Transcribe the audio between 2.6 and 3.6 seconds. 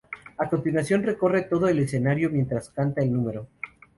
canta el número.